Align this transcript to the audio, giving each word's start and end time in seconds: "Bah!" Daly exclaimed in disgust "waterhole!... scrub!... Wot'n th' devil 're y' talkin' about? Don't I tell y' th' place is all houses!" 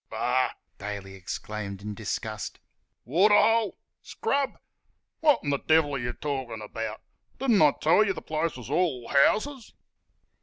"Bah!" 0.09 0.53
Daly 0.79 1.13
exclaimed 1.13 1.83
in 1.83 1.93
disgust 1.93 2.59
"waterhole!... 3.05 3.77
scrub!... 4.01 4.57
Wot'n 5.21 5.51
th' 5.51 5.67
devil 5.67 5.91
're 5.93 5.99
y' 5.99 6.11
talkin' 6.19 6.59
about? 6.59 7.01
Don't 7.37 7.61
I 7.61 7.71
tell 7.79 8.03
y' 8.03 8.11
th' 8.11 8.25
place 8.25 8.57
is 8.57 8.71
all 8.71 9.09
houses!" 9.09 9.75